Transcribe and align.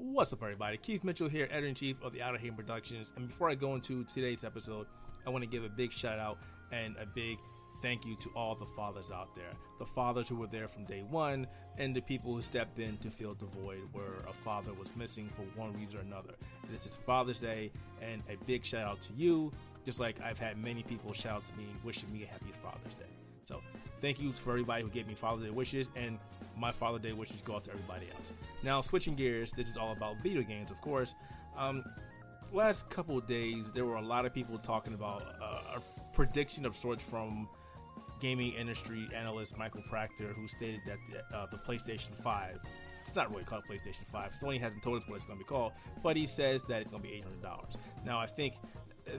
What's 0.00 0.32
up, 0.32 0.44
everybody? 0.44 0.76
Keith 0.76 1.02
Mitchell 1.02 1.28
here, 1.28 1.48
editor 1.50 1.66
in 1.66 1.74
chief 1.74 2.00
of 2.04 2.12
the 2.12 2.22
Outer 2.22 2.38
Productions. 2.52 3.10
And 3.16 3.26
before 3.26 3.50
I 3.50 3.56
go 3.56 3.74
into 3.74 4.04
today's 4.04 4.44
episode, 4.44 4.86
I 5.26 5.30
want 5.30 5.42
to 5.42 5.50
give 5.50 5.64
a 5.64 5.68
big 5.68 5.90
shout 5.90 6.20
out 6.20 6.38
and 6.70 6.94
a 6.98 7.04
big 7.04 7.36
thank 7.82 8.06
you 8.06 8.14
to 8.20 8.30
all 8.36 8.54
the 8.54 8.64
fathers 8.64 9.10
out 9.10 9.34
there. 9.34 9.50
The 9.80 9.86
fathers 9.86 10.28
who 10.28 10.36
were 10.36 10.46
there 10.46 10.68
from 10.68 10.84
day 10.84 11.00
one, 11.10 11.48
and 11.78 11.96
the 11.96 12.00
people 12.00 12.32
who 12.32 12.40
stepped 12.42 12.78
in 12.78 12.96
to 12.98 13.10
fill 13.10 13.34
the 13.34 13.46
void 13.46 13.80
where 13.90 14.22
a 14.28 14.32
father 14.32 14.72
was 14.72 14.94
missing 14.94 15.28
for 15.34 15.42
one 15.60 15.72
reason 15.72 15.98
or 15.98 16.02
another. 16.02 16.34
This 16.70 16.86
is 16.86 16.92
Father's 17.04 17.40
Day, 17.40 17.72
and 18.00 18.22
a 18.30 18.36
big 18.44 18.64
shout 18.64 18.86
out 18.86 19.00
to 19.00 19.12
you, 19.14 19.50
just 19.84 19.98
like 19.98 20.22
I've 20.22 20.38
had 20.38 20.62
many 20.62 20.84
people 20.84 21.12
shout 21.12 21.38
out 21.38 21.46
to 21.48 21.56
me 21.56 21.64
wishing 21.82 22.12
me 22.12 22.22
a 22.22 22.26
happy 22.26 22.52
Father's 22.62 22.98
Day. 22.98 23.04
So, 23.46 23.62
thank 24.00 24.20
you 24.20 24.30
for 24.30 24.50
everybody 24.52 24.84
who 24.84 24.90
gave 24.90 25.08
me 25.08 25.14
Father's 25.14 25.46
Day 25.46 25.50
wishes, 25.50 25.88
and 25.96 26.20
my 26.58 26.72
Father 26.72 26.98
Day 26.98 27.12
wishes 27.12 27.40
go 27.40 27.56
out 27.56 27.64
to 27.64 27.70
everybody 27.70 28.06
else. 28.14 28.34
Now, 28.62 28.80
switching 28.80 29.14
gears, 29.14 29.52
this 29.52 29.68
is 29.68 29.76
all 29.76 29.92
about 29.92 30.16
video 30.22 30.42
games, 30.42 30.70
of 30.70 30.80
course. 30.80 31.14
Um, 31.56 31.84
last 32.52 32.88
couple 32.90 33.20
days, 33.20 33.72
there 33.72 33.84
were 33.84 33.96
a 33.96 34.02
lot 34.02 34.26
of 34.26 34.34
people 34.34 34.58
talking 34.58 34.94
about 34.94 35.22
uh, 35.40 35.78
a 35.78 36.14
prediction 36.14 36.66
of 36.66 36.76
sorts 36.76 37.02
from 37.02 37.48
gaming 38.20 38.52
industry 38.54 39.08
analyst 39.14 39.56
Michael 39.56 39.82
Pachter, 39.92 40.34
who 40.34 40.48
stated 40.48 40.80
that 40.86 40.98
the, 41.10 41.36
uh, 41.36 41.46
the 41.50 41.58
PlayStation 41.58 42.14
5, 42.22 42.58
it's 43.06 43.16
not 43.16 43.30
really 43.30 43.44
called 43.44 43.64
PlayStation 43.70 44.06
5. 44.10 44.32
Sony 44.32 44.60
hasn't 44.60 44.82
told 44.82 45.02
us 45.02 45.08
what 45.08 45.16
it's 45.16 45.26
going 45.26 45.38
to 45.38 45.44
be 45.44 45.48
called, 45.48 45.72
but 46.02 46.16
he 46.16 46.26
says 46.26 46.62
that 46.64 46.82
it's 46.82 46.90
going 46.90 47.02
to 47.02 47.08
be 47.08 47.22
$800. 47.42 47.76
Now, 48.04 48.18
I 48.18 48.26
think 48.26 48.54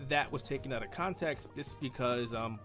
that 0.08 0.32
was 0.32 0.44
taken 0.44 0.74
out 0.74 0.84
of 0.84 0.92
context 0.92 1.50
just 1.56 1.80
because 1.80 2.34
um, 2.34 2.60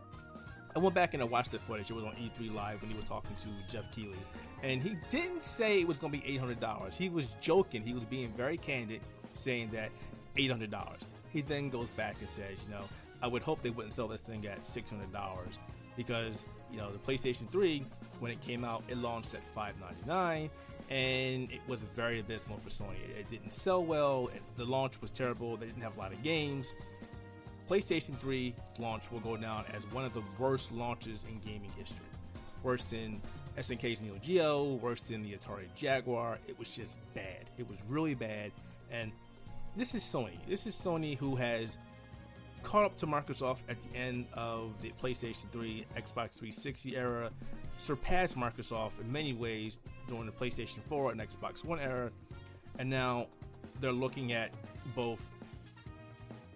I 0.77 0.79
went 0.81 0.95
back 0.95 1.15
and 1.15 1.23
I 1.23 1.27
watched 1.27 1.53
the 1.53 1.59
footage. 1.59 1.91
It 1.91 1.95
was 1.95 2.05
on 2.05 2.13
E3 2.13 2.53
Live 2.53 2.83
when 2.83 2.91
he 2.91 2.97
was 2.97 3.05
talking 3.07 3.37
to 3.37 3.73
Geoff 3.73 3.91
Keighley, 3.95 4.19
and 4.63 4.83
he 4.83 4.97
didn't 5.11 5.43
say 5.43 5.81
it 5.81 5.87
was 5.87 5.99
going 5.99 6.13
to 6.13 6.19
be 6.19 6.39
$800. 6.39 6.97
He 6.97 7.09
was 7.09 7.29
joking. 7.41 7.83
He 7.83 7.93
was 7.93 8.05
being 8.05 8.31
very 8.33 8.57
candid, 8.57 9.01
saying 9.35 9.71
that 9.73 9.91
$800. 10.37 10.75
He 11.33 11.43
then 11.43 11.71
goes 11.71 11.89
back 11.91 12.17
and 12.21 12.29
says, 12.29 12.65
you 12.67 12.75
know, 12.75 12.85
I 13.23 13.27
would 13.27 13.43
hope 13.43 13.63
they 13.63 13.71
wouldn't 13.71 13.95
sell 13.95 14.09
this 14.09 14.21
thing 14.21 14.47
at 14.47 14.65
$600 14.65 14.93
because 15.97 16.47
you 16.71 16.79
know 16.79 16.91
the 16.91 16.99
PlayStation 16.99 17.49
3 17.51 17.85
when 18.21 18.33
it 18.33 18.41
came 18.41 18.65
out 18.65 18.83
it 18.89 18.99
launched 18.99 19.35
at 19.35 19.45
599 19.55 20.51
and 20.91 21.51
it 21.51 21.61
was 21.67 21.81
very 21.97 22.21
abysmal 22.21 22.59
for 22.59 22.69
Sony. 22.69 22.97
It, 23.09 23.21
it 23.21 23.31
didn't 23.31 23.53
sell 23.53 23.83
well. 23.83 24.29
The 24.57 24.65
launch 24.65 25.01
was 25.01 25.11
terrible. 25.11 25.57
They 25.57 25.67
didn't 25.67 25.83
have 25.83 25.97
a 25.97 25.99
lot 25.99 26.13
of 26.13 26.23
games. 26.23 26.75
PlayStation 27.69 28.15
3 28.17 28.55
launch 28.79 29.11
will 29.11 29.21
go 29.21 29.37
down 29.37 29.65
as 29.75 29.83
one 29.93 30.05
of 30.05 30.15
the 30.15 30.23
worst 30.39 30.73
launches 30.73 31.25
in 31.29 31.39
gaming 31.41 31.71
history. 31.79 32.07
Worse 32.63 32.85
than 32.85 33.21
SNK's 33.59 34.03
Neo 34.03 34.19
Geo, 34.23 34.75
worse 34.75 35.01
than 35.01 35.23
the 35.23 35.33
Atari 35.33 35.67
Jaguar. 35.77 36.39
It 36.49 36.59
was 36.59 36.69
just 36.69 36.97
bad. 37.15 37.45
It 37.59 37.69
was 37.69 37.79
really 37.89 38.15
bad. 38.15 38.53
And 38.91 39.13
this 39.77 39.95
is 39.95 40.03
Sony. 40.03 40.37
This 40.49 40.67
is 40.67 40.75
Sony 40.75 41.17
who 41.17 41.37
has 41.37 41.77
caught 42.63 42.85
up 42.85 42.97
to 42.97 43.07
Microsoft 43.07 43.59
at 43.69 43.77
the 43.83 43.99
end 43.99 44.27
of 44.33 44.73
the 44.81 44.93
PlayStation 45.03 45.49
3, 45.53 45.85
Xbox 45.97 46.35
360 46.35 46.97
era, 46.97 47.31
surpassed 47.79 48.37
Microsoft 48.37 49.01
in 49.01 49.13
many 49.13 49.33
ways 49.33 49.79
during 50.09 50.27
the 50.27 50.33
PlayStation 50.33 50.79
4 50.89 51.13
and 51.13 51.21
Xbox 51.21 51.65
One 51.65 51.79
era, 51.79 52.11
and 52.79 52.89
now 52.89 53.27
they're 53.81 53.93
looking 53.93 54.33
at 54.33 54.51
both 54.97 55.21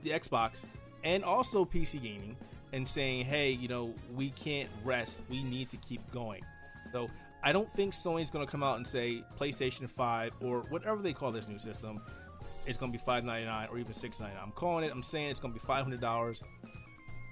the 0.02 0.10
Xbox 0.10 0.64
and 1.04 1.24
also 1.24 1.64
PC 1.64 2.02
gaming 2.02 2.36
and 2.72 2.86
saying, 2.86 3.24
hey, 3.24 3.50
you 3.50 3.68
know, 3.68 3.94
we 4.14 4.30
can't 4.30 4.68
rest, 4.84 5.24
we 5.30 5.42
need 5.44 5.70
to 5.70 5.76
keep 5.78 6.00
going. 6.12 6.42
So 6.92 7.08
I 7.42 7.52
don't 7.52 7.70
think 7.70 7.94
Sony's 7.94 8.30
going 8.30 8.44
to 8.44 8.50
come 8.50 8.62
out 8.62 8.76
and 8.76 8.86
say 8.86 9.22
PlayStation 9.38 9.88
5 9.88 10.32
or 10.42 10.60
whatever 10.68 11.02
they 11.02 11.12
call 11.12 11.32
this 11.32 11.48
new 11.48 11.58
system 11.58 12.00
it's 12.68 12.78
going 12.78 12.92
to 12.92 12.98
be 12.98 13.02
$5.99 13.02 13.72
or 13.72 13.78
even 13.78 13.94
$6.99. 13.94 14.28
I'm 14.42 14.52
calling 14.52 14.84
it. 14.84 14.92
I'm 14.92 15.02
saying 15.02 15.30
it's 15.30 15.40
going 15.40 15.54
to 15.54 15.58
be 15.58 15.66
$500. 15.66 16.42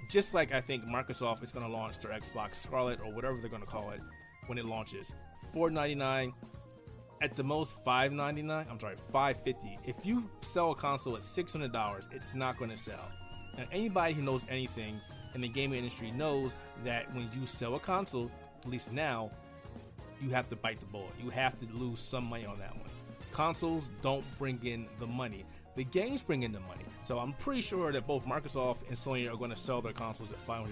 Just 0.08 0.32
like 0.32 0.52
I 0.52 0.62
think 0.62 0.84
Microsoft 0.84 1.44
is 1.44 1.52
going 1.52 1.66
to 1.66 1.70
launch 1.70 1.98
their 1.98 2.10
Xbox 2.10 2.56
Scarlett 2.56 3.00
or 3.04 3.12
whatever 3.12 3.38
they're 3.38 3.50
going 3.50 3.62
to 3.62 3.68
call 3.68 3.90
it 3.90 4.00
when 4.46 4.56
it 4.56 4.64
launches. 4.64 5.12
$4.99 5.54 6.32
at 7.20 7.36
the 7.36 7.44
most 7.44 7.84
$5.99. 7.84 8.70
I'm 8.70 8.80
sorry, 8.80 8.96
$5.50. 9.12 9.78
If 9.84 10.06
you 10.06 10.28
sell 10.40 10.70
a 10.70 10.74
console 10.74 11.16
at 11.16 11.22
$600, 11.22 12.06
it's 12.12 12.34
not 12.34 12.58
going 12.58 12.70
to 12.70 12.76
sell. 12.76 13.10
And 13.56 13.66
anybody 13.72 14.14
who 14.14 14.22
knows 14.22 14.42
anything 14.48 15.00
in 15.34 15.40
the 15.40 15.48
gaming 15.48 15.78
industry 15.78 16.10
knows 16.10 16.52
that 16.84 17.12
when 17.14 17.30
you 17.38 17.46
sell 17.46 17.74
a 17.74 17.78
console, 17.78 18.30
at 18.64 18.70
least 18.70 18.92
now, 18.92 19.30
you 20.20 20.30
have 20.30 20.48
to 20.50 20.56
bite 20.56 20.80
the 20.80 20.86
bullet. 20.86 21.12
You 21.22 21.30
have 21.30 21.58
to 21.60 21.66
lose 21.74 22.00
some 22.00 22.24
money 22.24 22.46
on 22.46 22.58
that 22.58 22.74
one. 22.74 22.88
Consoles 23.32 23.84
don't 24.02 24.24
bring 24.38 24.58
in 24.64 24.86
the 24.98 25.06
money. 25.06 25.44
The 25.76 25.84
games 25.84 26.22
bring 26.22 26.42
in 26.42 26.52
the 26.52 26.60
money. 26.60 26.84
So 27.04 27.18
I'm 27.18 27.34
pretty 27.34 27.60
sure 27.60 27.92
that 27.92 28.06
both 28.06 28.24
Microsoft 28.24 28.88
and 28.88 28.96
Sony 28.96 29.30
are 29.30 29.36
going 29.36 29.50
to 29.50 29.56
sell 29.56 29.82
their 29.82 29.92
consoles 29.92 30.32
at 30.32 30.46
$500. 30.46 30.68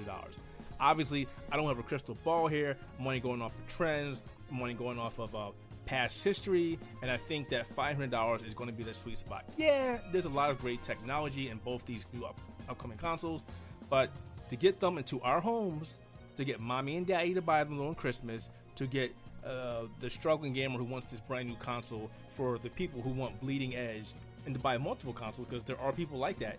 Obviously, 0.81 1.29
I 1.53 1.57
don't 1.57 1.69
have 1.69 1.79
a 1.79 1.83
crystal 1.83 2.17
ball 2.25 2.49
here. 2.49 2.77
I'm 2.99 3.21
going 3.21 3.43
off 3.43 3.53
of 3.57 3.69
trends. 3.69 4.23
I'm 4.51 4.77
going 4.77 4.99
off 4.99 5.19
of 5.19 5.35
uh, 5.35 5.51
past 5.87 6.25
history, 6.25 6.79
and 7.03 7.11
I 7.11 7.17
think 7.17 7.51
that 7.51 7.69
$500 7.75 8.47
is 8.47 8.55
going 8.55 8.71
to 8.71 8.75
be 8.75 8.83
the 8.83 8.95
sweet 8.95 9.19
spot. 9.19 9.45
Yeah, 9.57 9.99
there's 10.13 10.25
a 10.25 10.31
lot 10.31 10.51
of 10.51 10.61
great 10.61 10.83
technology 10.83 11.51
in 11.51 11.59
both 11.59 11.85
these 11.87 12.07
new 12.13 12.25
upcoming 12.69 12.99
consoles, 12.99 13.45
but 13.91 14.11
to 14.51 14.57
get 14.57 14.81
them 14.81 14.99
into 14.99 15.21
our 15.23 15.41
homes, 15.41 15.99
to 16.37 16.45
get 16.45 16.61
mommy 16.61 16.97
and 16.97 17.07
daddy 17.07 17.35
to 17.35 17.43
buy 17.43 17.65
them 17.65 17.81
on 17.81 17.95
Christmas, 17.95 18.49
to 18.77 18.87
get 18.87 19.15
uh, 19.45 19.83
the 20.01 20.11
struggling 20.11 20.53
gamer 20.53 20.79
who 20.79 20.85
wants 20.85 21.07
this 21.07 21.21
brand 21.21 21.49
new 21.49 21.57
console 21.57 22.11
for 22.37 22.59
the 22.59 22.71
people 22.71 23.01
who 23.01 23.11
want 23.11 23.39
bleeding 23.41 23.77
edge 23.77 24.13
and 24.47 24.55
to 24.55 24.61
buy 24.61 24.77
multiple 24.79 25.13
consoles 25.13 25.47
because 25.49 25.63
there 25.65 25.79
are 25.81 25.93
people 25.93 26.19
like 26.19 26.39
that. 26.39 26.59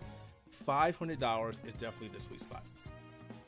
$500 0.66 1.50
is 1.66 1.74
definitely 1.74 2.08
the 2.16 2.20
sweet 2.20 2.40
spot. 2.40 2.62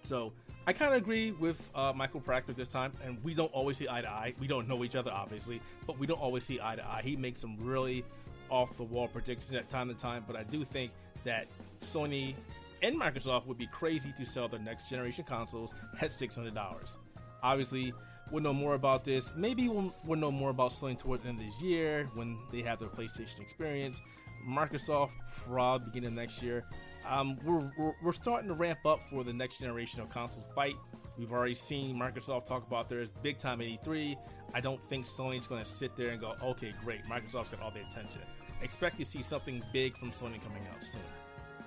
So 0.03 0.33
I 0.67 0.73
kind 0.73 0.93
of 0.93 0.99
agree 0.99 1.33
with 1.33 1.59
uh, 1.75 1.93
Michael 1.95 2.21
Pachter 2.21 2.55
this 2.55 2.69
time, 2.69 2.93
and 3.05 3.23
we 3.25 3.33
don't 3.35 3.53
always 3.53 3.79
see 3.79 3.89
eye 3.89 4.03
to 4.03 4.09
eye. 4.09 4.35
We 4.39 4.47
don't 4.47 4.69
know 4.69 4.85
each 4.85 4.97
other, 4.97 5.11
obviously, 5.11 5.61
but 5.87 5.99
we 5.99 6.07
don't 6.07 6.21
always 6.21 6.45
see 6.45 6.61
eye 6.63 6.77
to 6.77 6.85
eye. 6.85 7.01
He 7.03 7.17
makes 7.17 7.41
some 7.41 7.57
really 7.59 8.05
off 8.51 8.77
the 8.77 8.83
wall 8.83 9.09
predictions 9.09 9.55
at 9.55 9.69
time 9.71 9.89
to 9.89 9.95
time, 9.95 10.25
but 10.27 10.37
I 10.37 10.43
do 10.43 10.65
think 10.65 10.93
that 11.25 11.47
Sony 11.81 12.35
and 12.83 13.01
Microsoft 13.01 13.47
would 13.47 13.59
be 13.59 13.67
crazy 13.67 14.13
to 14.17 14.25
sell 14.25 14.49
their 14.49 14.61
next 14.61 14.89
generation 14.89 15.25
consoles 15.25 15.75
at 16.01 16.11
$600. 16.11 16.97
Obviously, 17.43 17.93
we'll 18.31 18.43
know 18.43 18.53
more 18.53 18.75
about 18.75 19.05
this. 19.05 19.33
Maybe 19.37 19.69
we'll, 19.69 19.93
we'll 20.05 20.19
know 20.19 20.31
more 20.31 20.51
about 20.51 20.73
Sony 20.73 20.99
towards 20.99 21.23
the 21.23 21.31
end 21.31 21.41
of 21.41 21.47
this 21.47 21.63
year 21.63 22.09
when 22.15 22.39
they 22.53 22.63
have 22.63 22.79
their 22.79 22.89
PlayStation 22.89 23.41
experience. 23.41 24.01
Microsoft 24.47 25.11
probably 25.47 25.87
beginning 25.87 26.15
next 26.15 26.43
year. 26.43 26.65
Um, 27.07 27.37
we're, 27.45 27.71
we're, 27.79 27.95
we're, 28.03 28.13
starting 28.13 28.49
to 28.49 28.55
ramp 28.55 28.81
up 28.85 29.01
for 29.11 29.25
the 29.25 29.33
next 29.33 29.59
generation 29.59 30.01
of 30.01 30.11
console 30.11 30.45
fight. 30.55 30.77
We've 31.17 31.33
already 31.33 31.55
seen 31.55 31.97
Microsoft 31.97 32.47
talk 32.47 32.67
about 32.67 32.89
theirs 32.89 33.09
big 33.23 33.39
time 33.39 33.61
83. 33.61 34.17
I 34.55 34.61
don't 34.61 34.83
think 34.83 35.07
Sony's 35.07 35.47
going 35.47 35.63
to 35.63 35.69
sit 35.69 35.97
there 35.97 36.11
and 36.11 36.21
go, 36.21 36.35
okay, 36.43 36.73
great, 36.85 37.05
Microsoft's 37.05 37.49
got 37.49 37.63
all 37.63 37.71
the 37.71 37.81
attention. 37.81 38.23
Expect 38.63 38.99
to 38.99 39.05
see 39.05 39.23
something 39.23 39.63
big 39.73 39.97
from 39.97 40.11
Sony 40.11 40.43
coming 40.43 40.67
out 40.71 40.85
soon. 40.85 41.01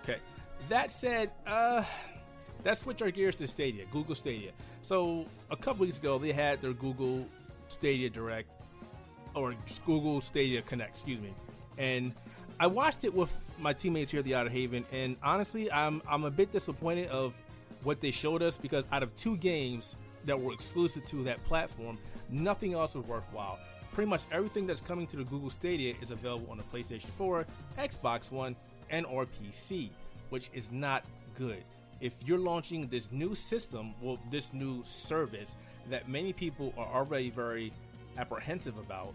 Okay, 0.03 0.17
that 0.69 0.91
said, 0.91 1.31
uh, 1.45 1.83
let's 2.65 2.81
switch 2.81 3.01
our 3.01 3.11
gears 3.11 3.35
to 3.37 3.47
Stadia, 3.47 3.85
Google 3.91 4.15
Stadia. 4.15 4.51
So 4.81 5.25
a 5.49 5.55
couple 5.55 5.85
weeks 5.85 5.99
ago, 5.99 6.17
they 6.17 6.31
had 6.31 6.61
their 6.61 6.73
Google 6.73 7.27
Stadia 7.69 8.09
Direct 8.09 8.49
or 9.35 9.55
Google 9.85 10.19
Stadia 10.21 10.61
Connect, 10.63 10.91
excuse 10.91 11.19
me, 11.21 11.33
and 11.77 12.13
I 12.59 12.67
watched 12.67 13.03
it 13.03 13.13
with 13.13 13.35
my 13.59 13.73
teammates 13.73 14.11
here 14.11 14.19
at 14.19 14.25
the 14.25 14.35
Outer 14.35 14.49
Haven, 14.49 14.85
and 14.91 15.15
honestly, 15.23 15.71
I'm 15.71 16.01
I'm 16.07 16.25
a 16.25 16.31
bit 16.31 16.51
disappointed 16.51 17.09
of 17.09 17.33
what 17.83 18.01
they 18.01 18.11
showed 18.11 18.41
us 18.41 18.55
because 18.55 18.83
out 18.91 19.03
of 19.03 19.15
two 19.15 19.37
games 19.37 19.97
that 20.25 20.39
were 20.39 20.53
exclusive 20.53 21.05
to 21.07 21.23
that 21.23 21.43
platform, 21.45 21.97
nothing 22.29 22.73
else 22.73 22.95
was 22.95 23.05
worthwhile. 23.07 23.59
Pretty 23.93 24.09
much 24.09 24.21
everything 24.31 24.67
that's 24.67 24.81
coming 24.81 25.07
to 25.07 25.17
the 25.17 25.23
Google 25.23 25.49
Stadia 25.49 25.95
is 26.01 26.11
available 26.11 26.49
on 26.51 26.57
the 26.57 26.63
PlayStation 26.63 27.09
4, 27.17 27.45
Xbox 27.79 28.31
One, 28.31 28.55
and 28.91 29.05
or 29.05 29.25
PC, 29.25 29.89
which 30.29 30.51
is 30.53 30.71
not 30.71 31.03
good 31.37 31.63
if 32.01 32.15
you're 32.25 32.39
launching 32.39 32.87
this 32.87 33.11
new 33.11 33.35
system, 33.35 33.93
well, 34.01 34.19
this 34.31 34.53
new 34.53 34.83
service 34.83 35.55
that 35.89 36.09
many 36.09 36.33
people 36.33 36.73
are 36.77 36.87
already 36.87 37.29
very 37.29 37.71
apprehensive 38.17 38.77
about, 38.77 39.13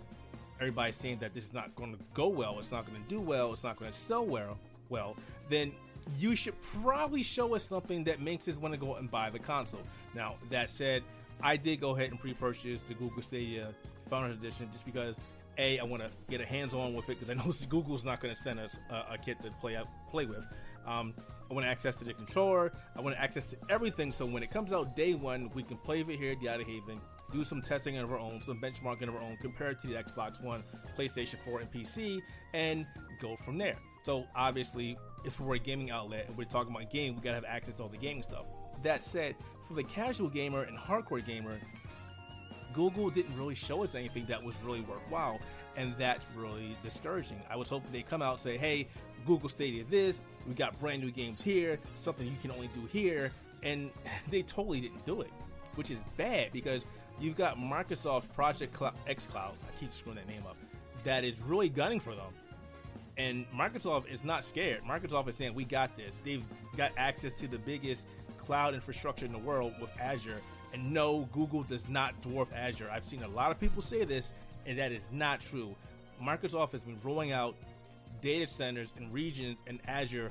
everybody's 0.61 0.95
saying 0.95 1.19
that 1.19 1.35
this 1.35 1.45
is 1.45 1.53
not 1.53 1.75
going 1.75 1.93
to 1.93 1.99
go 2.15 2.29
well, 2.29 2.59
it's 2.59 2.71
not 2.71 2.87
going 2.87 3.03
to 3.03 3.09
do 3.09 3.21
well, 3.21 3.53
it's 3.53 3.65
not 3.65 3.77
going 3.77 3.91
to 3.91 3.97
sell 3.97 4.25
well, 4.25 4.57
well, 4.89 5.17
then 5.49 5.73
you 6.17 6.37
should 6.37 6.55
probably 6.63 7.25
show 7.25 7.57
us 7.57 7.65
something 7.65 8.05
that 8.05 8.21
makes 8.21 8.47
us 8.47 8.57
want 8.57 8.73
to 8.73 8.79
go 8.79 8.95
and 8.95 9.11
buy 9.11 9.29
the 9.29 9.41
console. 9.41 9.83
Now, 10.15 10.37
that 10.51 10.71
said, 10.71 11.03
I 11.43 11.57
did 11.57 11.81
go 11.81 11.97
ahead 11.97 12.13
and 12.13 12.21
pre-purchase 12.21 12.83
the 12.83 12.95
Google 12.95 13.23
Stadia 13.23 13.75
Founders 14.09 14.37
Edition 14.37 14.69
just 14.73 14.87
because 14.87 15.17
a 15.59 15.79
I 15.79 15.85
want 15.85 16.03
to 16.03 16.11
get 16.29 16.41
a 16.41 16.47
hands-on 16.47 16.95
with 16.95 17.09
it 17.09 17.19
because 17.21 17.31
I 17.31 17.35
know 17.35 17.53
Google's 17.69 18.05
not 18.05 18.21
going 18.21 18.35
to 18.35 18.41
send 18.41 18.61
us 18.61 18.79
a, 18.91 19.15
a, 19.15 19.19
kit 19.19 19.41
to 19.41 19.51
play 19.61 19.79
play 20.11 20.27
with. 20.27 20.47
Um, 20.87 21.15
I 21.51 21.55
want 21.55 21.67
access 21.67 21.97
to 21.97 22.05
the 22.05 22.13
controller. 22.13 22.73
I 22.97 23.01
want 23.01 23.17
access 23.17 23.45
to 23.47 23.57
everything. 23.69 24.13
So 24.13 24.27
when 24.27 24.43
it 24.43 24.51
comes 24.51 24.73
out 24.73 24.97
day 24.97 25.15
one, 25.15 25.51
we 25.55 25.63
can 25.63 25.77
play 25.79 26.03
with 26.03 26.15
it 26.15 26.19
here 26.19 26.37
at 26.41 26.49
Outer 26.49 26.65
Haven 26.65 27.01
do 27.33 27.45
some 27.45 27.63
testing 27.63 27.97
of 27.99 28.13
our 28.13 28.19
own, 28.19 28.41
some 28.43 28.61
benchmarking 28.61 29.09
of 29.09 29.17
our 29.17 29.23
own, 29.23 29.37
compare 29.41 29.71
it 29.71 29.79
to 29.81 29.87
the 29.87 29.95
Xbox 29.95 30.43
One, 30.43 30.63
PlayStation 30.97 31.39
4, 31.39 31.61
and 31.61 31.73
PC, 31.73 32.21
and 32.55 32.87
go 33.21 33.37
from 33.37 33.59
there. 33.59 33.77
So 34.05 34.27
obviously, 34.35 34.97
if 35.25 35.41
we're 35.41 35.57
a 35.57 35.59
gaming 35.59 35.91
outlet 35.91 36.27
and 36.29 36.37
we're 36.37 36.45
talking 36.45 36.75
about 36.75 36.91
game, 36.91 37.17
we 37.17 37.23
gotta 37.23 37.35
have 37.35 37.45
access 37.45 37.75
to 37.75 37.83
all 37.83 37.89
the 37.89 37.97
gaming 37.97 38.23
stuff. 38.23 38.47
That 38.83 39.03
said, 39.03 39.35
for 39.67 39.75
the 39.75 39.83
casual 39.83 40.29
gamer 40.29 40.63
and 40.63 40.79
hardcore 40.79 41.25
gamer, 41.27 41.59
Google 42.77 43.09
didn't 43.09 43.37
really 43.37 43.55
show 43.55 43.83
us 43.83 43.95
anything 43.95 44.27
that 44.27 44.45
was 44.45 44.55
really 44.63 44.83
worthwhile, 44.83 45.41
and 45.77 45.95
that's 45.99 46.23
really 46.37 46.77
discouraging. 46.85 47.41
I 47.51 47.57
was 47.57 47.71
hoping 47.71 47.91
they'd 47.91 48.09
come 48.09 48.21
out 48.21 48.35
and 48.35 48.41
say, 48.41 48.59
hey, 48.59 48.87
Google 49.27 49.49
Stadia 49.49 49.83
this, 49.85 50.21
we 50.47 50.55
got 50.55 50.79
brand 50.79 51.03
new 51.03 51.11
games 51.11 51.43
here, 51.43 51.79
something 51.99 52.27
you 52.27 52.37
can 52.43 52.51
only 52.51 52.69
do 52.69 52.87
here, 52.93 53.33
and 53.63 53.91
they 54.31 54.43
totally 54.43 54.81
didn't 54.81 55.05
do 55.07 55.23
it, 55.23 55.31
which 55.75 55.91
is 55.91 55.99
bad 56.19 56.53
because 56.53 56.85
you've 57.19 57.37
got 57.37 57.57
Microsoft's 57.57 58.27
Project 58.35 58.75
xCloud, 58.75 59.53
I 59.53 59.81
keep 59.81 59.95
screwing 59.95 60.19
that 60.19 60.29
name 60.29 60.43
up, 60.47 60.59
that 61.05 61.25
is 61.25 61.41
really 61.41 61.71
gunning 61.71 61.99
for 61.99 62.15
them. 62.15 62.33
And 63.19 63.47
Microsoft 63.51 64.13
is 64.13 64.25
not 64.25 64.45
scared. 64.45 64.83
Microsoft 64.87 65.27
is 65.29 65.37
saying, 65.37 65.55
we 65.55 65.65
got 65.65 65.97
this. 65.97 66.21
They've 66.23 66.45
got 66.77 66.93
access 66.99 67.33
to 67.35 67.49
the 67.49 67.57
biggest 67.57 68.07
cloud 68.47 68.75
infrastructure 68.75 69.27
in 69.27 69.33
the 69.33 69.39
world 69.39 69.75
with 69.81 69.91
Azure. 70.01 70.41
And 70.73 70.93
no, 70.93 71.29
Google 71.33 71.63
does 71.63 71.89
not 71.89 72.21
dwarf 72.23 72.49
Azure. 72.55 72.89
I've 72.91 73.07
seen 73.07 73.23
a 73.23 73.29
lot 73.29 73.51
of 73.51 73.59
people 73.59 73.83
say 73.83 74.05
this, 74.05 74.33
and 74.67 74.79
that 74.79 74.93
is 74.93 75.07
not 75.13 75.41
true. 75.41 75.75
Microsoft 76.23 76.73
has 76.73 76.83
been 76.83 76.99
rolling 77.03 77.33
out 77.33 77.55
data 78.23 78.47
centers 78.47 78.93
and 78.97 79.13
regions 79.13 79.59
in 79.67 79.81
Azure 79.87 80.31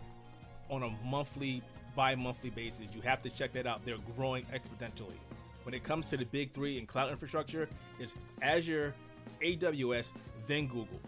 on 0.69 0.83
a 0.83 0.89
monthly, 1.05 1.61
bi 1.95 2.15
monthly 2.15 2.49
basis. 2.49 2.87
You 2.95 3.01
have 3.01 3.21
to 3.23 3.29
check 3.29 3.53
that 3.53 3.67
out. 3.67 3.85
They're 3.85 3.97
growing 4.15 4.45
exponentially. 4.45 5.19
When 5.63 5.73
it 5.73 5.83
comes 5.83 6.05
to 6.07 6.17
the 6.17 6.25
big 6.25 6.51
three 6.53 6.77
in 6.77 6.85
cloud 6.85 7.11
infrastructure, 7.11 7.67
it's 7.99 8.13
Azure, 8.41 8.93
AWS, 9.41 10.13
then 10.47 10.67
Google. 10.67 10.99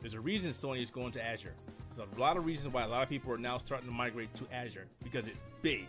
There's 0.00 0.14
a 0.14 0.20
reason 0.20 0.50
Sony 0.50 0.82
is 0.82 0.90
going 0.90 1.12
to 1.12 1.24
Azure. 1.24 1.54
There's 1.94 2.08
a 2.16 2.20
lot 2.20 2.36
of 2.36 2.46
reasons 2.46 2.72
why 2.72 2.84
a 2.84 2.88
lot 2.88 3.02
of 3.02 3.08
people 3.08 3.32
are 3.32 3.38
now 3.38 3.58
starting 3.58 3.88
to 3.88 3.94
migrate 3.94 4.34
to 4.36 4.46
Azure 4.52 4.86
because 5.02 5.26
it's 5.26 5.42
big. 5.60 5.86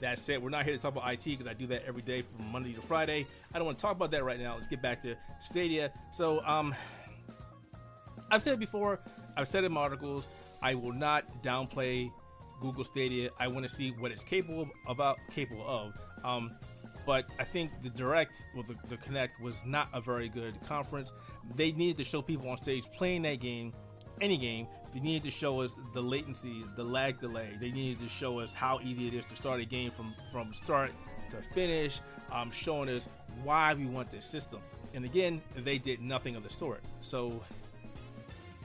That 0.00 0.18
said, 0.18 0.42
we're 0.42 0.50
not 0.50 0.64
here 0.64 0.76
to 0.76 0.80
talk 0.80 0.92
about 0.92 1.12
IT 1.12 1.24
because 1.24 1.46
I 1.46 1.54
do 1.54 1.66
that 1.68 1.82
every 1.86 2.02
day 2.02 2.22
from 2.22 2.52
Monday 2.52 2.72
to 2.72 2.80
Friday. 2.80 3.26
I 3.52 3.58
don't 3.58 3.66
want 3.66 3.78
to 3.78 3.82
talk 3.82 3.96
about 3.96 4.12
that 4.12 4.22
right 4.22 4.38
now. 4.38 4.54
Let's 4.54 4.68
get 4.68 4.80
back 4.80 5.02
to 5.02 5.16
Stadia. 5.40 5.90
So, 6.12 6.44
um, 6.46 6.74
I've 8.30 8.42
said 8.42 8.52
it 8.52 8.60
before. 8.60 9.00
I've 9.36 9.48
said 9.48 9.64
it 9.64 9.68
in 9.68 9.72
my 9.72 9.80
articles. 9.80 10.26
I 10.62 10.74
will 10.74 10.92
not 10.92 11.42
downplay 11.42 12.12
Google 12.60 12.84
Stadia. 12.84 13.30
I 13.40 13.48
want 13.48 13.64
to 13.64 13.68
see 13.68 13.90
what 13.90 14.12
it's 14.12 14.22
capable 14.22 14.68
about 14.86 15.18
capable 15.34 15.64
of. 15.66 15.94
Um, 16.24 16.52
but 17.06 17.24
I 17.40 17.44
think 17.44 17.70
the 17.82 17.88
direct, 17.88 18.34
well, 18.54 18.64
the, 18.68 18.76
the 18.88 18.98
Connect 18.98 19.40
was 19.40 19.62
not 19.64 19.88
a 19.94 20.00
very 20.00 20.28
good 20.28 20.54
conference. 20.66 21.12
They 21.56 21.72
needed 21.72 21.96
to 21.98 22.04
show 22.04 22.20
people 22.20 22.48
on 22.50 22.58
stage 22.58 22.84
playing 22.96 23.22
that 23.22 23.40
game, 23.40 23.72
any 24.20 24.36
game. 24.36 24.66
They 24.94 25.00
needed 25.00 25.24
to 25.24 25.30
show 25.30 25.60
us 25.60 25.74
the 25.92 26.02
latency, 26.02 26.64
the 26.76 26.84
lag 26.84 27.20
delay. 27.20 27.50
They 27.60 27.70
needed 27.70 28.00
to 28.00 28.08
show 28.08 28.40
us 28.40 28.54
how 28.54 28.80
easy 28.82 29.06
it 29.08 29.14
is 29.14 29.24
to 29.26 29.36
start 29.36 29.60
a 29.60 29.64
game 29.64 29.90
from 29.90 30.14
from 30.32 30.52
start 30.54 30.90
to 31.30 31.36
finish, 31.54 32.00
um, 32.32 32.50
showing 32.50 32.88
us 32.88 33.08
why 33.42 33.74
we 33.74 33.86
want 33.86 34.10
this 34.10 34.24
system. 34.24 34.60
And 34.94 35.04
again, 35.04 35.42
they 35.56 35.78
did 35.78 36.00
nothing 36.00 36.36
of 36.36 36.42
the 36.42 36.50
sort. 36.50 36.80
So 37.00 37.42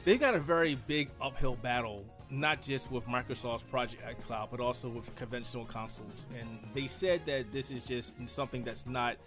they 0.05 0.17
got 0.17 0.35
a 0.35 0.39
very 0.39 0.75
big 0.87 1.09
uphill 1.21 1.55
battle 1.55 2.05
not 2.33 2.61
just 2.61 2.91
with 2.91 3.05
Microsoft's 3.05 3.63
Project 3.63 4.01
xCloud, 4.03 4.49
but 4.49 4.59
also 4.59 4.89
with 4.89 5.15
conventional 5.15 5.65
consoles. 5.65 6.27
And 6.39 6.59
they 6.73 6.87
said 6.87 7.21
that 7.27 7.51
this 7.51 7.69
is 7.69 7.85
just 7.85 8.15
something 8.27 8.63
that's 8.63 8.87
not 8.87 9.17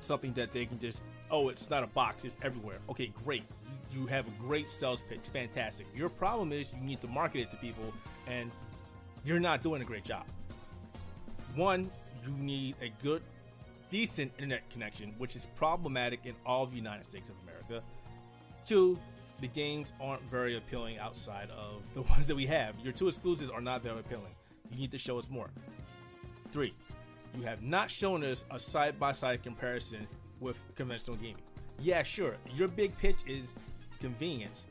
something 0.00 0.32
that 0.34 0.52
they 0.52 0.66
can 0.66 0.78
just, 0.78 1.02
oh, 1.30 1.48
it's 1.48 1.68
not 1.70 1.82
a 1.82 1.86
box, 1.86 2.24
it's 2.24 2.36
everywhere. 2.42 2.78
Okay, 2.88 3.12
great. 3.24 3.44
You, 3.94 4.06
have 4.06 4.26
a 4.26 4.30
great 4.40 4.70
sales 4.70 5.02
pitch, 5.08 5.20
fantastic. 5.32 5.86
Your 5.94 6.08
problem 6.08 6.52
is 6.52 6.72
you 6.72 6.84
need 6.84 7.00
to 7.00 7.08
market 7.08 7.42
it 7.42 7.50
to 7.50 7.56
people, 7.56 7.92
and 8.28 8.50
you're 9.24 9.40
not 9.40 9.62
doing 9.62 9.82
a 9.82 9.84
great 9.84 10.04
job. 10.04 10.24
One, 11.54 11.90
you 12.26 12.32
need 12.32 12.76
a 12.82 12.90
good, 13.02 13.22
decent 13.90 14.32
internet 14.38 14.68
connection, 14.70 15.14
which 15.18 15.36
is 15.36 15.46
problematic 15.56 16.20
in 16.24 16.34
all 16.44 16.64
of 16.64 16.70
the 16.70 16.76
United 16.76 17.06
States 17.06 17.28
of 17.28 17.36
America. 17.42 17.84
Two, 18.66 18.98
the 19.40 19.48
games 19.48 19.92
aren't 20.00 20.22
very 20.22 20.56
appealing 20.56 20.98
outside 20.98 21.48
of 21.50 21.82
the 21.94 22.02
ones 22.12 22.26
that 22.26 22.34
we 22.36 22.46
have. 22.46 22.74
Your 22.82 22.92
two 22.92 23.08
exclusives 23.08 23.50
are 23.50 23.60
not 23.60 23.82
very 23.82 24.00
appealing. 24.00 24.34
You 24.70 24.78
need 24.78 24.90
to 24.92 24.98
show 24.98 25.18
us 25.18 25.28
more. 25.30 25.50
Three, 26.52 26.72
you 27.36 27.42
have 27.42 27.62
not 27.62 27.90
shown 27.90 28.24
us 28.24 28.44
a 28.50 28.58
side 28.58 28.98
by 28.98 29.12
side 29.12 29.42
comparison 29.42 30.06
with 30.40 30.58
conventional 30.76 31.16
gaming. 31.16 31.42
Yeah, 31.80 32.02
sure, 32.02 32.36
your 32.54 32.68
big 32.68 32.96
pitch 32.98 33.18
is 33.26 33.54
convenience. 34.04 34.66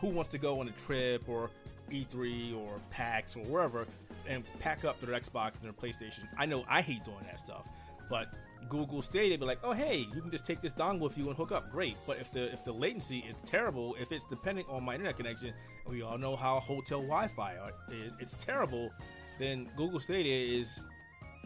Who 0.00 0.08
wants 0.08 0.30
to 0.30 0.38
go 0.38 0.60
on 0.60 0.68
a 0.68 0.72
trip 0.72 1.28
or 1.28 1.50
E3 1.90 2.58
or 2.58 2.80
PAX 2.90 3.36
or 3.36 3.40
wherever 3.40 3.86
and 4.26 4.42
pack 4.60 4.86
up 4.86 4.98
their 5.00 5.18
Xbox 5.20 5.52
and 5.54 5.64
their 5.64 5.72
PlayStation? 5.72 6.26
I 6.38 6.46
know 6.46 6.64
I 6.66 6.80
hate 6.80 7.04
doing 7.04 7.24
that 7.24 7.40
stuff, 7.40 7.68
but 8.08 8.28
Google 8.70 9.02
Stadia 9.02 9.36
be 9.36 9.44
like, 9.44 9.58
oh 9.62 9.72
hey, 9.72 10.06
you 10.14 10.22
can 10.22 10.30
just 10.30 10.46
take 10.46 10.62
this 10.62 10.72
dongle 10.72 11.00
with 11.00 11.18
you 11.18 11.28
and 11.28 11.36
hook 11.36 11.52
up. 11.52 11.70
Great. 11.70 11.96
But 12.06 12.18
if 12.20 12.32
the 12.32 12.50
if 12.50 12.64
the 12.64 12.72
latency 12.72 13.18
is 13.18 13.36
terrible, 13.46 13.94
if 14.00 14.12
it's 14.12 14.24
depending 14.24 14.64
on 14.70 14.82
my 14.82 14.94
internet 14.94 15.16
connection, 15.18 15.52
we 15.86 16.00
all 16.00 16.16
know 16.16 16.36
how 16.36 16.58
hotel 16.60 17.00
Wi-Fi 17.00 17.58
is, 17.90 18.12
it's 18.18 18.34
terrible, 18.42 18.90
then 19.38 19.68
Google 19.76 20.00
Stadia 20.00 20.58
is 20.58 20.84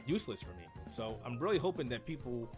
useless 0.07 0.41
for 0.41 0.51
me. 0.51 0.67
So 0.93 1.19
I'm 1.25 1.39
really 1.39 1.59
hoping 1.59 1.89
that 1.89 2.07
people 2.07 2.49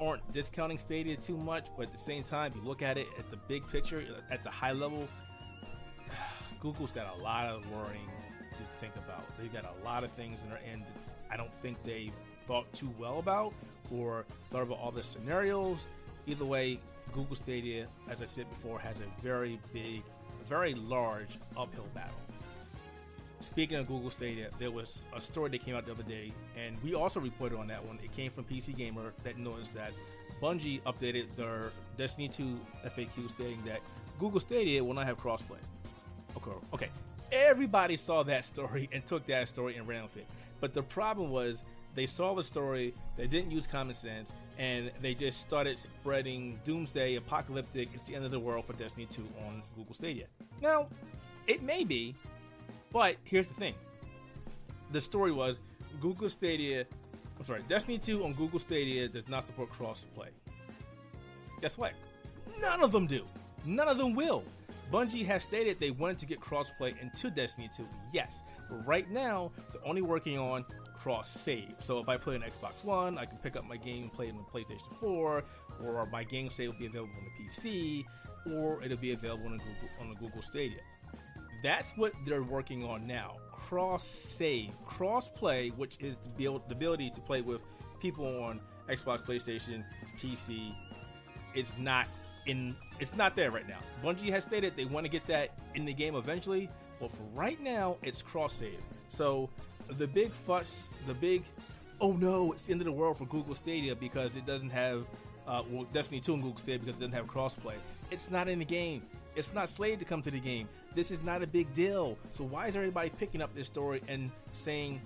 aren't 0.00 0.32
discounting 0.32 0.78
Stadia 0.78 1.16
too 1.16 1.36
much, 1.36 1.66
but 1.76 1.86
at 1.86 1.92
the 1.92 1.98
same 1.98 2.22
time, 2.22 2.52
you 2.54 2.62
look 2.66 2.82
at 2.82 2.96
it 2.96 3.06
at 3.18 3.30
the 3.30 3.36
big 3.36 3.66
picture, 3.68 4.02
at 4.30 4.42
the 4.42 4.50
high 4.50 4.72
level, 4.72 5.06
Google's 6.60 6.92
got 6.92 7.16
a 7.18 7.22
lot 7.22 7.46
of 7.46 7.70
worrying 7.72 8.08
to 8.52 8.62
think 8.80 8.94
about. 8.96 9.24
They've 9.38 9.52
got 9.52 9.64
a 9.64 9.84
lot 9.84 10.04
of 10.04 10.10
things 10.10 10.42
in 10.42 10.50
their 10.50 10.60
end. 10.70 10.84
I 11.30 11.36
don't 11.36 11.52
think 11.54 11.82
they've 11.84 12.12
thought 12.46 12.72
too 12.72 12.92
well 12.98 13.18
about 13.18 13.52
or 13.94 14.24
thought 14.50 14.62
about 14.62 14.78
all 14.78 14.90
the 14.90 15.02
scenarios. 15.02 15.86
Either 16.26 16.44
way, 16.44 16.80
Google 17.12 17.36
Stadia, 17.36 17.86
as 18.08 18.22
I 18.22 18.24
said 18.24 18.48
before, 18.50 18.78
has 18.78 18.96
a 19.00 19.22
very 19.22 19.58
big, 19.72 20.02
very 20.48 20.74
large 20.74 21.38
uphill 21.56 21.88
battle. 21.94 22.14
Speaking 23.40 23.78
of 23.78 23.88
Google 23.88 24.10
Stadia, 24.10 24.48
there 24.58 24.70
was 24.70 25.06
a 25.16 25.20
story 25.20 25.48
that 25.50 25.64
came 25.64 25.74
out 25.74 25.86
the 25.86 25.92
other 25.92 26.02
day, 26.02 26.32
and 26.56 26.76
we 26.84 26.94
also 26.94 27.20
reported 27.20 27.58
on 27.58 27.66
that 27.68 27.82
one. 27.84 27.98
It 28.04 28.12
came 28.12 28.30
from 28.30 28.44
PC 28.44 28.76
Gamer 28.76 29.14
that 29.24 29.38
noticed 29.38 29.72
that 29.74 29.92
Bungie 30.42 30.82
updated 30.82 31.34
their 31.36 31.72
Destiny 31.96 32.28
2 32.28 32.58
FAQ 32.84 33.30
stating 33.30 33.58
that 33.64 33.80
Google 34.18 34.40
Stadia 34.40 34.84
will 34.84 34.92
not 34.92 35.06
have 35.06 35.18
crossplay. 35.18 35.58
Okay, 36.36 36.50
okay. 36.74 36.88
Everybody 37.32 37.96
saw 37.96 38.22
that 38.24 38.44
story 38.44 38.90
and 38.92 39.04
took 39.06 39.26
that 39.26 39.48
story 39.48 39.76
and 39.76 39.88
ran 39.88 40.02
with 40.02 40.18
it. 40.18 40.26
But 40.60 40.74
the 40.74 40.82
problem 40.82 41.30
was 41.30 41.64
they 41.94 42.06
saw 42.06 42.34
the 42.34 42.44
story, 42.44 42.92
they 43.16 43.26
didn't 43.26 43.50
use 43.50 43.66
common 43.66 43.94
sense, 43.94 44.34
and 44.58 44.90
they 45.00 45.14
just 45.14 45.40
started 45.40 45.78
spreading 45.78 46.60
doomsday, 46.64 47.16
apocalyptic, 47.16 47.88
it's 47.94 48.02
the 48.02 48.14
end 48.14 48.26
of 48.26 48.30
the 48.30 48.38
world 48.38 48.66
for 48.66 48.74
Destiny 48.74 49.06
2 49.06 49.22
on 49.46 49.62
Google 49.76 49.94
Stadia. 49.94 50.26
Now, 50.60 50.88
it 51.46 51.62
may 51.62 51.84
be, 51.84 52.14
but 52.92 53.16
here's 53.24 53.46
the 53.46 53.54
thing. 53.54 53.74
The 54.92 55.00
story 55.00 55.32
was 55.32 55.60
Google 56.00 56.30
Stadia, 56.30 56.84
I'm 57.38 57.44
sorry, 57.44 57.62
Destiny 57.68 57.98
2 57.98 58.24
on 58.24 58.32
Google 58.34 58.58
Stadia 58.58 59.08
does 59.08 59.28
not 59.28 59.46
support 59.46 59.70
crossplay. 59.70 60.28
Guess 61.60 61.78
what? 61.78 61.92
None 62.60 62.82
of 62.82 62.92
them 62.92 63.06
do. 63.06 63.24
None 63.64 63.88
of 63.88 63.98
them 63.98 64.14
will. 64.14 64.44
Bungie 64.90 65.24
has 65.26 65.44
stated 65.44 65.78
they 65.78 65.92
wanted 65.92 66.18
to 66.18 66.26
get 66.26 66.40
crossplay 66.40 67.00
into 67.00 67.30
Destiny 67.30 67.70
2, 67.76 67.86
yes, 68.12 68.42
but 68.68 68.84
right 68.86 69.08
now 69.10 69.52
they're 69.72 69.86
only 69.86 70.02
working 70.02 70.36
on 70.36 70.64
cross 70.98 71.30
save. 71.30 71.76
So 71.78 71.98
if 71.98 72.08
I 72.08 72.16
play 72.16 72.34
on 72.34 72.42
Xbox 72.42 72.84
One, 72.84 73.16
I 73.16 73.24
can 73.24 73.38
pick 73.38 73.54
up 73.56 73.66
my 73.68 73.76
game 73.76 74.02
and 74.02 74.12
play 74.12 74.26
it 74.26 74.34
on 74.34 74.44
PlayStation 74.52 74.92
4, 74.98 75.44
or 75.84 76.06
my 76.06 76.24
game 76.24 76.50
save 76.50 76.72
will 76.72 76.78
be 76.78 76.86
available 76.86 77.12
on 77.16 77.24
the 77.24 77.44
PC, 77.44 78.04
or 78.52 78.82
it'll 78.82 78.98
be 78.98 79.12
available 79.12 79.46
on 79.46 79.58
Google 79.58 79.88
on 80.00 80.08
the 80.08 80.16
Google 80.16 80.42
Stadia. 80.42 80.80
That's 81.62 81.92
what 81.92 82.12
they're 82.24 82.42
working 82.42 82.84
on 82.84 83.06
now. 83.06 83.36
Cross 83.52 84.04
save, 84.04 84.72
cross 84.86 85.28
play, 85.28 85.68
which 85.70 85.98
is 86.00 86.18
the, 86.18 86.28
build, 86.30 86.68
the 86.68 86.74
ability 86.74 87.10
to 87.10 87.20
play 87.20 87.42
with 87.42 87.62
people 88.00 88.42
on 88.42 88.60
Xbox, 88.88 89.24
PlayStation, 89.24 89.84
PC. 90.18 90.74
It's 91.54 91.76
not 91.78 92.06
in. 92.46 92.74
It's 92.98 93.16
not 93.16 93.36
there 93.36 93.50
right 93.50 93.68
now. 93.68 93.78
Bungie 94.02 94.30
has 94.30 94.44
stated 94.44 94.76
they 94.76 94.84
want 94.84 95.04
to 95.04 95.10
get 95.10 95.26
that 95.26 95.50
in 95.74 95.84
the 95.84 95.92
game 95.92 96.14
eventually, 96.14 96.68
but 96.98 97.10
for 97.10 97.24
right 97.34 97.60
now, 97.60 97.96
it's 98.02 98.22
cross 98.22 98.54
save. 98.54 98.80
So 99.12 99.48
the 99.88 100.06
big 100.06 100.30
fuss, 100.30 100.90
the 101.06 101.14
big, 101.14 101.42
oh 102.00 102.12
no, 102.12 102.52
it's 102.52 102.64
the 102.64 102.72
end 102.72 102.80
of 102.80 102.86
the 102.86 102.92
world 102.92 103.18
for 103.18 103.26
Google 103.26 103.54
Stadia 103.54 103.94
because 103.94 104.36
it 104.36 104.46
doesn't 104.46 104.70
have, 104.70 105.06
uh, 105.46 105.62
well, 105.70 105.86
Destiny 105.92 106.20
2 106.20 106.34
and 106.34 106.42
Google 106.42 106.58
Stadia 106.58 106.78
because 106.78 106.96
it 106.96 107.00
doesn't 107.00 107.14
have 107.14 107.26
crossplay. 107.26 107.74
It's 108.10 108.30
not 108.30 108.48
in 108.48 108.58
the 108.58 108.64
game. 108.64 109.02
It's 109.40 109.54
not 109.54 109.68
slated 109.68 109.98
to 110.00 110.04
come 110.04 110.22
to 110.22 110.30
the 110.30 110.38
game. 110.38 110.68
This 110.94 111.10
is 111.10 111.22
not 111.22 111.42
a 111.42 111.46
big 111.46 111.72
deal. 111.72 112.18
So 112.34 112.44
why 112.44 112.66
is 112.68 112.76
everybody 112.76 113.10
picking 113.10 113.40
up 113.40 113.54
this 113.54 113.66
story 113.66 114.02
and 114.06 114.30
saying 114.52 115.00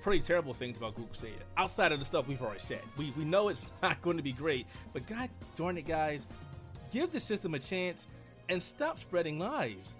pretty 0.00 0.20
terrible 0.20 0.54
things 0.54 0.78
about 0.78 0.94
Google 0.94 1.12
Stadia. 1.12 1.36
Outside 1.56 1.92
of 1.92 1.98
the 1.98 2.04
stuff 2.06 2.26
we've 2.26 2.40
already 2.40 2.60
said, 2.60 2.80
we 2.96 3.12
we 3.16 3.24
know 3.24 3.48
it's 3.48 3.70
not 3.82 4.00
going 4.00 4.16
to 4.16 4.22
be 4.22 4.32
great. 4.32 4.66
But 4.92 5.06
God 5.06 5.28
darn 5.54 5.76
it, 5.76 5.86
guys, 5.86 6.26
give 6.92 7.12
the 7.12 7.20
system 7.20 7.54
a 7.54 7.58
chance 7.58 8.06
and 8.48 8.62
stop 8.62 8.98
spreading 8.98 9.38
lies. 9.38 9.96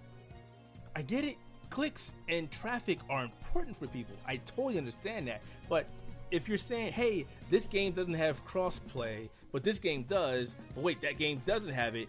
I 0.96 1.02
get 1.02 1.24
it. 1.24 1.36
Clicks 1.68 2.14
and 2.26 2.50
traffic 2.50 2.98
are 3.10 3.24
important 3.24 3.78
for 3.78 3.86
people. 3.88 4.16
I 4.26 4.36
totally 4.36 4.78
understand 4.78 5.28
that. 5.28 5.42
But 5.68 5.84
if 6.30 6.48
you're 6.48 6.56
saying, 6.56 6.92
hey, 6.92 7.26
this 7.50 7.66
game 7.66 7.92
doesn't 7.92 8.14
have 8.14 8.42
crossplay, 8.46 9.28
but 9.52 9.62
this 9.62 9.78
game 9.78 10.04
does, 10.04 10.56
but 10.74 10.82
wait, 10.82 11.02
that 11.02 11.18
game 11.18 11.42
doesn't 11.44 11.74
have 11.74 11.94
it, 11.94 12.08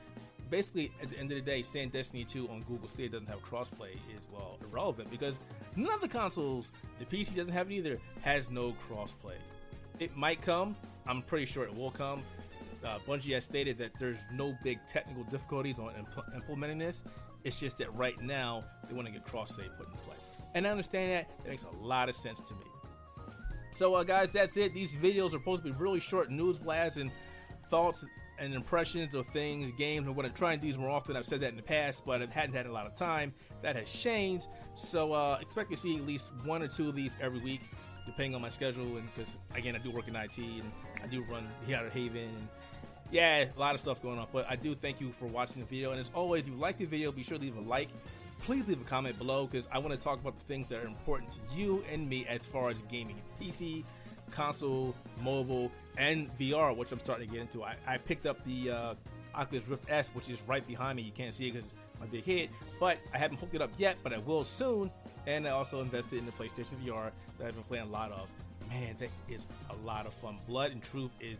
basically 0.49 0.91
at 1.01 1.09
the 1.09 1.17
end 1.17 1.31
of 1.31 1.37
the 1.37 1.41
day, 1.41 1.61
saying 1.61 1.89
Destiny 1.89 2.23
2 2.23 2.49
on 2.49 2.63
Google 2.63 2.87
Stadia 2.87 3.09
doesn't 3.09 3.27
have 3.27 3.43
crossplay 3.43 3.93
is 4.17 4.27
well 4.31 4.57
irrelevant 4.61 5.09
because 5.11 5.41
none 5.75 5.93
of 5.93 6.01
the 6.01 6.07
consoles, 6.07 6.71
the 6.99 7.05
PC 7.05 7.35
doesn't 7.35 7.53
have 7.53 7.71
it 7.71 7.75
either, 7.75 7.99
has 8.21 8.49
no 8.49 8.73
crossplay. 8.89 9.35
It 9.99 10.15
might 10.15 10.41
come. 10.41 10.75
I'm 11.07 11.21
pretty 11.21 11.45
sure 11.45 11.63
it 11.63 11.75
will 11.75 11.91
come. 11.91 12.21
Uh, 12.83 12.97
Bungie 13.07 13.33
has 13.33 13.43
stated 13.43 13.77
that 13.79 13.91
there's 13.99 14.19
no 14.31 14.57
big 14.63 14.79
technical 14.87 15.23
difficulties 15.23 15.79
on 15.79 15.91
impl- 15.93 16.35
implementing 16.35 16.77
this. 16.77 17.03
It's 17.43 17.59
just 17.59 17.77
that 17.79 17.93
right 17.95 18.19
now 18.21 18.63
they 18.87 18.95
want 18.95 19.07
to 19.07 19.13
get 19.13 19.25
cross 19.25 19.55
save 19.55 19.69
put 19.77 19.87
in 19.87 19.93
play, 20.05 20.15
and 20.55 20.65
I 20.65 20.71
understand 20.71 21.11
that. 21.11 21.29
It 21.45 21.49
makes 21.49 21.63
a 21.63 21.85
lot 21.85 22.09
of 22.09 22.15
sense 22.15 22.41
to 22.41 22.53
me. 22.53 22.61
So, 23.71 23.95
uh, 23.95 24.03
guys, 24.03 24.31
that's 24.31 24.57
it. 24.57 24.73
These 24.73 24.95
videos 24.95 25.27
are 25.27 25.31
supposed 25.31 25.63
to 25.63 25.71
be 25.71 25.77
really 25.77 25.99
short 25.99 26.31
news 26.31 26.57
blasts 26.57 26.97
and 26.97 27.11
thoughts 27.69 28.03
and 28.39 28.53
impressions 28.53 29.15
of 29.15 29.27
things, 29.27 29.71
games. 29.77 30.07
And 30.07 30.15
what 30.15 30.25
I'm 30.25 30.31
going 30.31 30.35
to 30.35 30.45
and 30.47 30.61
do 30.61 30.67
these 30.67 30.77
more 30.77 30.89
often. 30.89 31.15
I've 31.15 31.25
said 31.25 31.41
that 31.41 31.49
in 31.49 31.55
the 31.55 31.61
past, 31.61 32.05
but 32.05 32.21
I 32.21 32.27
hadn't 32.27 32.55
had 32.55 32.65
a 32.65 32.71
lot 32.71 32.85
of 32.85 32.95
time. 32.95 33.33
That 33.61 33.75
has 33.75 33.91
changed. 33.91 34.47
So, 34.75 35.13
uh, 35.13 35.37
expect 35.41 35.71
to 35.71 35.77
see 35.77 35.97
at 35.97 36.05
least 36.05 36.31
one 36.43 36.63
or 36.63 36.67
two 36.67 36.89
of 36.89 36.95
these 36.95 37.15
every 37.21 37.39
week, 37.39 37.61
depending 38.05 38.35
on 38.35 38.41
my 38.41 38.49
schedule. 38.49 38.97
And 38.97 39.13
because, 39.13 39.37
again, 39.55 39.75
I 39.75 39.79
do 39.79 39.91
work 39.91 40.07
in 40.07 40.15
IT 40.15 40.37
and 40.37 40.71
I 41.03 41.07
do 41.07 41.23
run 41.23 41.47
the 41.67 41.75
Outer 41.75 41.89
Haven. 41.89 42.23
And 42.23 42.47
yeah, 43.11 43.45
a 43.55 43.59
lot 43.59 43.75
of 43.75 43.81
stuff 43.81 44.01
going 44.01 44.19
on. 44.19 44.27
But 44.31 44.45
I 44.49 44.55
do 44.55 44.75
thank 44.75 45.01
you 45.01 45.11
for 45.11 45.25
watching 45.25 45.61
the 45.61 45.67
video. 45.67 45.91
And 45.91 45.99
as 45.99 46.09
always, 46.13 46.47
if 46.47 46.53
you 46.53 46.59
like 46.59 46.77
the 46.77 46.85
video, 46.85 47.11
be 47.11 47.23
sure 47.23 47.37
to 47.37 47.43
leave 47.43 47.57
a 47.57 47.61
like. 47.61 47.89
Please 48.45 48.67
leave 48.67 48.79
a 48.79 48.85
comment 48.85 49.17
below 49.17 49.47
because 49.47 49.67
I 49.71 49.79
want 49.79 49.93
to 49.93 49.99
talk 49.99 50.19
about 50.19 50.37
the 50.37 50.45
things 50.45 50.67
that 50.69 50.81
are 50.81 50.87
important 50.87 51.31
to 51.31 51.39
you 51.53 51.83
and 51.91 52.07
me 52.07 52.25
as 52.27 52.45
far 52.45 52.69
as 52.69 52.77
gaming 52.89 53.21
PC, 53.39 53.83
console, 54.29 54.95
mobile, 55.21 55.71
and 55.97 56.29
VR, 56.37 56.75
which 56.75 56.91
I'm 56.91 56.99
starting 56.99 57.27
to 57.27 57.33
get 57.33 57.41
into. 57.41 57.63
I, 57.63 57.75
I 57.85 57.97
picked 57.97 58.25
up 58.25 58.43
the 58.45 58.71
uh, 58.71 58.93
Oculus 59.35 59.67
Rift 59.67 59.89
S, 59.89 60.09
which 60.13 60.29
is 60.29 60.39
right 60.47 60.65
behind 60.67 60.97
me. 60.97 61.03
You 61.03 61.11
can't 61.11 61.33
see 61.33 61.47
it 61.47 61.53
because 61.53 61.69
my 61.99 62.05
big 62.05 62.25
head, 62.25 62.49
but 62.79 62.97
I 63.13 63.17
haven't 63.17 63.37
hooked 63.37 63.55
it 63.55 63.61
up 63.61 63.71
yet, 63.77 63.97
but 64.03 64.13
I 64.13 64.19
will 64.19 64.43
soon. 64.43 64.89
And 65.27 65.47
I 65.47 65.51
also 65.51 65.81
invested 65.81 66.19
in 66.19 66.25
the 66.25 66.31
PlayStation 66.31 66.75
VR 66.85 67.11
that 67.37 67.47
I've 67.47 67.55
been 67.55 67.63
playing 67.63 67.85
a 67.85 67.91
lot 67.91 68.11
of. 68.11 68.27
Man, 68.69 68.95
that 68.99 69.09
is 69.27 69.45
a 69.69 69.85
lot 69.85 70.05
of 70.05 70.13
fun. 70.15 70.37
Blood 70.47 70.71
and 70.71 70.81
Truth 70.81 71.11
is 71.19 71.37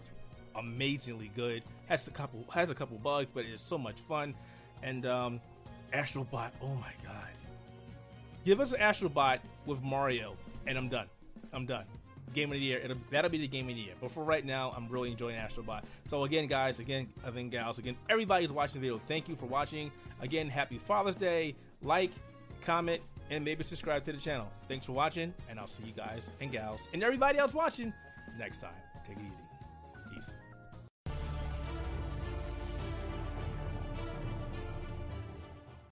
amazingly 0.56 1.32
good. 1.36 1.64
Has 1.88 2.08
a 2.08 2.12
couple 2.12 2.44
has 2.54 2.70
a 2.70 2.76
couple 2.76 2.98
bugs, 2.98 3.32
but 3.34 3.46
it 3.46 3.52
is 3.54 3.62
so 3.62 3.78
much 3.78 4.00
fun. 4.02 4.36
And 4.82 5.06
um, 5.06 5.40
Astrobot, 5.94 6.52
oh 6.62 6.76
my 6.76 6.92
god! 7.04 7.30
Give 8.46 8.60
us 8.60 8.74
an 8.74 8.80
Astrobot 8.80 9.40
with 9.66 9.82
Mario, 9.82 10.36
and 10.66 10.78
I'm 10.78 10.90
done. 10.90 11.08
I'm 11.54 11.66
done. 11.66 11.86
Game 12.34 12.50
of 12.50 12.60
the 12.60 12.60
year. 12.60 12.80
It'll, 12.80 12.98
that'll 13.10 13.30
be 13.30 13.38
the 13.40 13.48
game 13.48 13.70
of 13.70 13.76
the 13.76 13.82
year. 13.82 13.94
But 14.00 14.12
for 14.12 14.24
right 14.24 14.46
now, 14.46 14.74
I'm 14.76 14.88
really 14.88 15.12
enjoying 15.12 15.36
Astrobot. 15.36 15.84
So 16.08 16.24
again, 16.24 16.48
guys, 16.48 16.80
again, 16.80 17.10
I 17.26 17.32
think 17.32 17.52
gals, 17.52 17.80
again, 17.80 17.96
everybody 18.10 18.40
everybody's 18.40 18.52
watching 18.56 18.82
the 18.82 18.88
video. 18.88 19.02
Thank 19.08 19.28
you 19.28 19.36
for 19.36 19.46
watching. 19.48 19.92
Again, 20.22 20.50
happy 20.50 20.78
Father's 20.78 21.16
Day. 21.16 21.56
Like, 21.82 22.12
comment, 22.62 23.02
and 23.30 23.44
maybe 23.44 23.64
subscribe 23.64 24.06
to 24.06 24.12
the 24.12 24.20
channel. 24.20 24.52
Thanks 24.68 24.86
for 24.86 24.92
watching, 24.92 25.34
and 25.50 25.60
I'll 25.60 25.68
see 25.68 25.84
you 25.84 25.94
guys 25.94 26.32
and 26.42 26.52
gals 26.52 26.80
and 26.94 27.04
everybody 27.04 27.40
else 27.40 27.54
watching 27.54 27.94
next 28.38 28.60
time. 28.60 28.72
Take 29.08 29.18
it 29.18 29.24
easy. 29.24 29.49